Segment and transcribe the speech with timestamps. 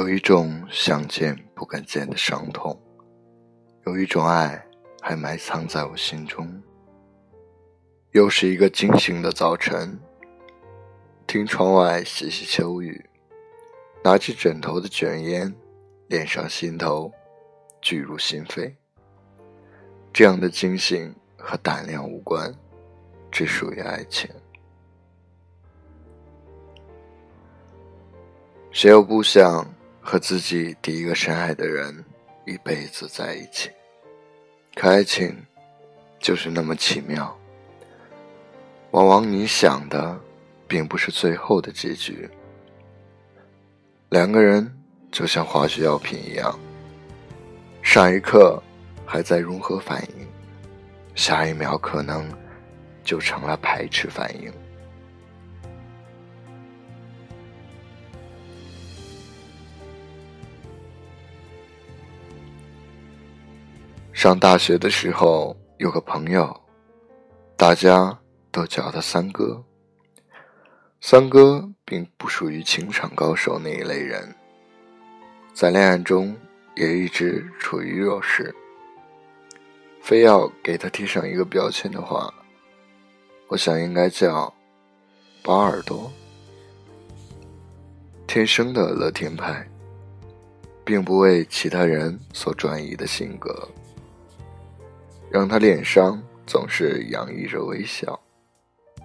[0.00, 2.74] 有一种想见不敢见的伤痛，
[3.84, 4.58] 有一种爱
[5.02, 6.50] 还埋藏在我心中。
[8.12, 10.00] 又是一个惊醒的早晨，
[11.26, 13.04] 听窗外淅淅秋雨，
[14.02, 15.54] 拿起枕头的卷烟，
[16.08, 17.12] 脸上心头，
[17.82, 18.74] 聚入心扉。
[20.14, 22.50] 这样的惊醒和胆量无关，
[23.30, 24.30] 只属于爱情。
[28.70, 29.66] 谁又不想
[30.00, 32.04] 和自己第一个深爱的人
[32.46, 33.70] 一辈子在一起？
[34.74, 35.36] 可爱情
[36.18, 37.36] 就是那么奇妙，
[38.92, 40.18] 往往你想的
[40.66, 42.28] 并不是最后的结局。
[44.08, 44.72] 两个人
[45.12, 46.58] 就像化学药品一样，
[47.82, 48.60] 上一刻
[49.04, 50.26] 还在融合反应，
[51.14, 52.28] 下一秒可能
[53.04, 54.52] 就成了排斥反应。
[64.20, 66.54] 上大学的时候，有个朋友，
[67.56, 69.64] 大家都叫他三哥。
[71.00, 74.36] 三哥并不属于情场高手那一类人，
[75.54, 76.36] 在恋爱中
[76.76, 78.54] 也一直处于弱势。
[80.02, 82.30] 非要给他贴上一个标签的话，
[83.48, 84.52] 我想应该叫
[85.42, 86.12] “包耳朵”。
[88.28, 89.66] 天生的乐天派，
[90.84, 93.66] 并不为其他人所转移的性格。
[95.30, 98.18] 让他脸上总是洋溢着微笑，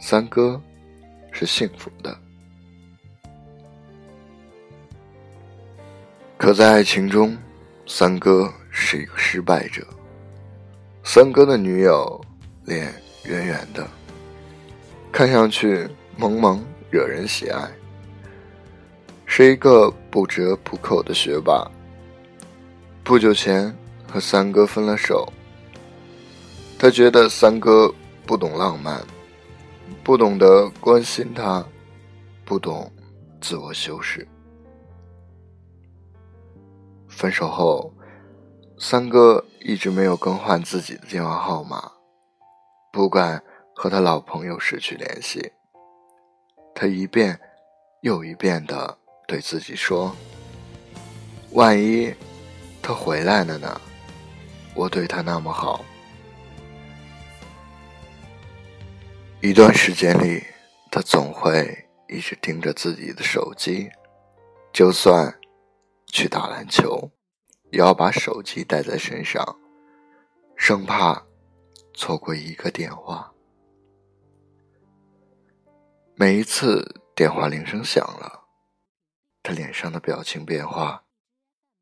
[0.00, 0.58] 三哥
[1.30, 2.18] 是幸福的。
[6.38, 7.36] 可在爱情中，
[7.86, 9.86] 三哥是一个失败者。
[11.02, 12.18] 三哥的女友
[12.64, 12.90] 脸
[13.24, 13.86] 圆圆的，
[15.12, 15.86] 看上去
[16.16, 17.70] 萌萌惹人喜爱，
[19.26, 21.70] 是一个不折不扣的学霸。
[23.02, 23.74] 不久前
[24.10, 25.30] 和三哥分了手。
[26.84, 27.90] 他觉得三哥
[28.26, 29.02] 不懂浪漫，
[30.02, 31.64] 不懂得关心他，
[32.44, 32.92] 不懂
[33.40, 34.28] 自我修饰。
[37.08, 37.90] 分手后，
[38.78, 41.90] 三哥一直没有更换自己的电话号码，
[42.92, 43.42] 不敢
[43.74, 45.52] 和他老朋友失去联系。
[46.74, 47.40] 他一遍
[48.02, 48.94] 又一遍的
[49.26, 50.14] 对自己说
[51.52, 52.12] ：“万一
[52.82, 53.80] 他回来了呢？
[54.74, 55.82] 我对他那么好。”
[59.44, 60.42] 一段时间里，
[60.90, 63.90] 他总会一直盯着自己的手机，
[64.72, 65.38] 就算
[66.06, 67.10] 去打篮球，
[67.70, 69.60] 也要把手机带在身上，
[70.56, 71.26] 生怕
[71.92, 73.34] 错过一个电话。
[76.14, 78.46] 每一次电话铃声响了，
[79.42, 81.04] 他脸上的表情变化，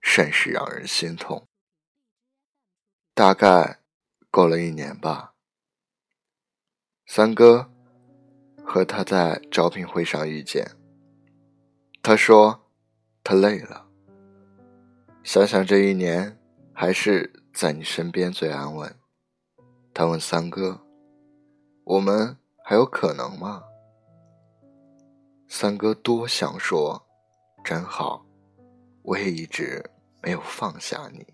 [0.00, 1.46] 甚是让人心痛。
[3.14, 3.78] 大概
[4.32, 5.33] 过了一年吧。
[7.06, 7.70] 三哥
[8.64, 10.68] 和他在招聘会上遇见。
[12.02, 12.68] 他说
[13.22, 13.86] ：“他累了，
[15.22, 16.38] 想想这一年
[16.72, 18.94] 还是在你身边最安稳。”
[19.92, 20.80] 他问三哥
[21.84, 23.62] ：“我们还有可能吗？”
[25.46, 27.06] 三哥多想说
[27.62, 28.26] ：“真好，
[29.02, 29.84] 我也一直
[30.22, 31.26] 没有放下你。”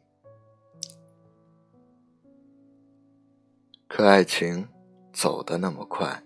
[3.89, 4.69] 可爱情。
[5.21, 6.25] 走的那么快，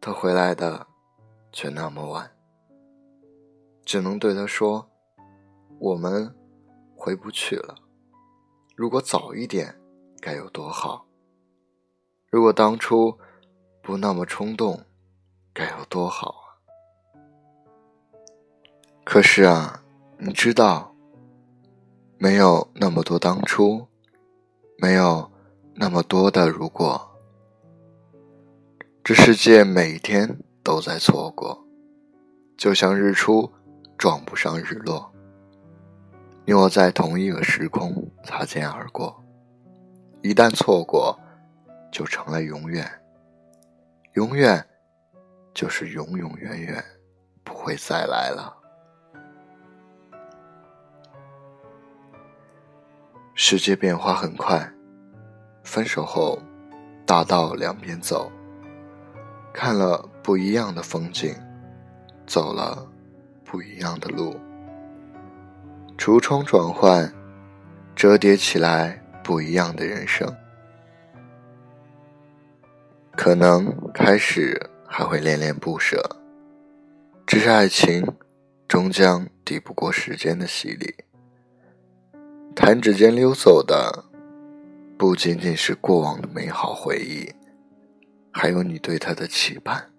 [0.00, 0.86] 他回来的
[1.50, 2.30] 却那么晚，
[3.84, 4.88] 只能对他说
[5.80, 6.32] ：“我们
[6.94, 7.74] 回不去了。
[8.76, 9.74] 如果早一点，
[10.20, 11.04] 该有多好！
[12.30, 13.18] 如果当初
[13.82, 14.80] 不那么冲动，
[15.52, 16.54] 该有多好啊！”
[19.04, 19.82] 可是啊，
[20.18, 20.94] 你知道，
[22.16, 23.88] 没有那么多当初，
[24.78, 25.28] 没有
[25.74, 27.10] 那么多的如果。
[29.04, 31.62] 这世界每天都在错过，
[32.56, 33.52] 就像日出
[33.98, 35.12] 撞不上日落。
[36.46, 39.22] 你我在同一个时空擦肩而过，
[40.22, 41.20] 一旦错过，
[41.92, 42.90] 就成了永远。
[44.14, 44.66] 永远
[45.52, 46.82] 就是永永远远
[47.44, 48.56] 不会再来了。
[53.34, 54.66] 世界变化很快，
[55.62, 56.38] 分手后，
[57.04, 58.32] 大道两边走。
[59.56, 61.32] 看了不一样的风景，
[62.26, 62.84] 走了
[63.44, 64.34] 不一样的路，
[65.96, 67.10] 橱窗转换，
[67.94, 70.28] 折叠起来不一样的人生。
[73.12, 76.04] 可能开始还会恋恋不舍，
[77.24, 78.04] 只是爱情
[78.66, 80.92] 终将抵不过时间的洗礼。
[82.56, 84.04] 弹指间溜走的，
[84.98, 87.32] 不仅仅是过往的美好回忆，
[88.34, 89.92] 还有你对他的期盼。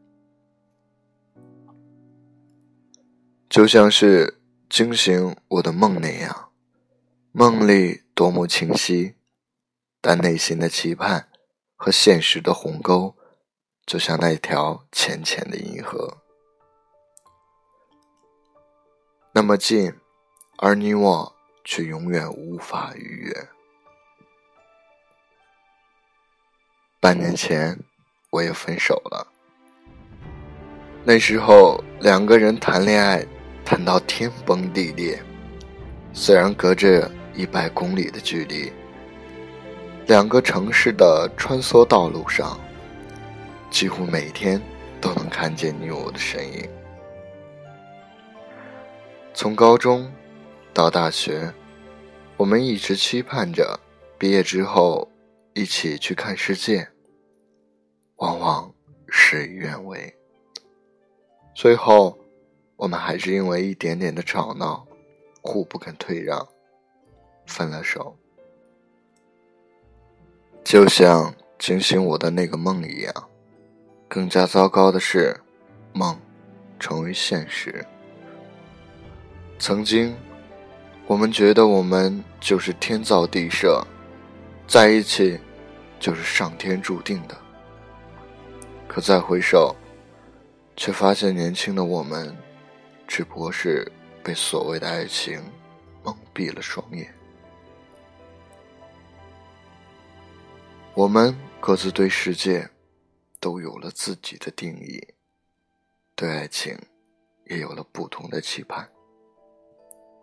[3.50, 6.52] 就像是惊醒我的梦那样，
[7.32, 9.16] 梦里多么清晰，
[10.02, 11.30] 但内心的期盼
[11.78, 13.16] 和现实的鸿沟，
[13.86, 16.18] 就像那条浅浅的银河，
[19.32, 19.94] 那么近，
[20.58, 23.50] 而你我却永远无法逾越。
[27.00, 27.80] 半年前，
[28.36, 29.28] 我也分手了。
[31.06, 33.26] 那时候，两个人谈恋爱。
[33.68, 35.20] 谈到天崩地裂，
[36.14, 38.72] 虽然隔着一百公里的距离，
[40.06, 42.60] 两个城市的穿梭道路上，
[43.72, 44.62] 几乎每天
[45.02, 46.70] 都能看见你我的身影。
[49.34, 50.14] 从高中
[50.72, 51.52] 到大学，
[52.38, 53.80] 我们一直期盼着
[54.20, 55.10] 毕业之后
[55.56, 56.88] 一起去看世界，
[58.18, 58.74] 往往
[59.08, 60.16] 事与愿违，
[61.54, 62.18] 最后。
[62.78, 64.86] 我们还是因为一点点的吵闹，
[65.42, 66.46] 互不肯退让，
[67.46, 68.14] 分了手。
[70.62, 73.30] 就像惊醒我的那个梦一样，
[74.10, 75.40] 更加糟糕的是，
[75.94, 76.20] 梦
[76.78, 77.86] 成为现实。
[79.58, 80.14] 曾经，
[81.08, 83.82] 我们觉得我们就是天造地设，
[84.68, 85.40] 在一起
[85.98, 87.38] 就是上天注定的。
[88.96, 89.76] 可再回首，
[90.78, 92.34] 却发现年轻的我们。
[93.06, 93.92] 只不过是
[94.24, 95.44] 被所谓的爱情
[96.02, 97.14] 蒙蔽了双眼。
[100.94, 102.70] 我们各自对世界
[103.42, 105.06] 都有了自己的定义，
[106.16, 106.80] 对爱情
[107.48, 108.90] 也有了不同的期盼。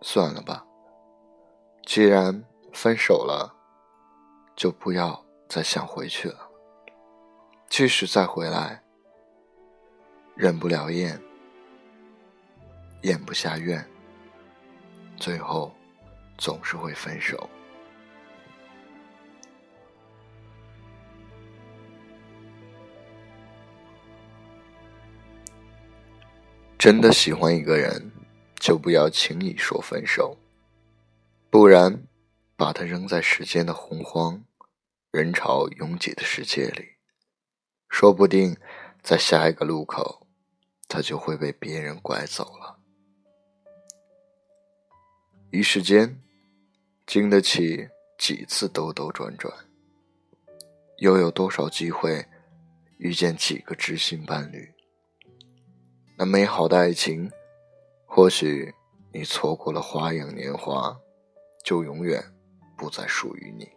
[0.01, 0.65] 算了吧，
[1.85, 2.43] 既然
[2.73, 3.55] 分手了，
[4.55, 6.49] 就不要再想回去了。
[7.73, 8.83] 即使再回来，
[10.35, 11.19] 忍不了厌。
[13.01, 13.83] 咽不下怨，
[15.17, 15.73] 最后
[16.37, 17.49] 总是会分手。
[26.77, 28.11] 真的喜欢一个人，
[28.59, 30.37] 就不要轻易说分手，
[31.49, 32.03] 不然
[32.55, 34.43] 把他扔在时间的洪荒、
[35.09, 36.92] 人潮拥挤的世界里，
[37.93, 38.57] 说不定
[39.03, 40.25] 在下一个路口，
[40.89, 42.79] 他就会被别人拐走了。
[45.51, 46.19] 一时间，
[47.05, 47.87] 经得起
[48.17, 49.53] 几次兜兜转转，
[50.97, 52.25] 又有多少机会
[52.97, 54.73] 遇见几个知心伴侣？
[56.17, 57.31] 那美好的爱情，
[58.07, 58.73] 或许
[59.13, 60.99] 你错过了花样年华，
[61.63, 62.23] 就永远
[62.75, 63.69] 不再属于你。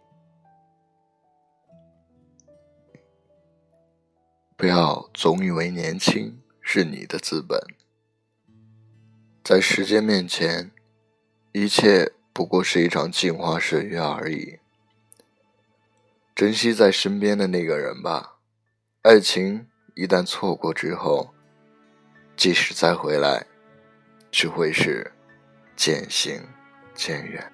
[4.57, 7.61] 不要总以为年轻是你的资本，
[9.45, 10.73] 在时间面前。
[11.53, 14.59] 一切不过是一场镜花水月而已。
[16.35, 18.39] 珍惜在身边的那个人吧，
[19.03, 21.35] 爱情一旦错过之后，
[22.37, 23.47] 即使再回来，
[24.31, 25.11] 只会是
[25.75, 26.43] 渐行
[26.95, 27.53] 渐远。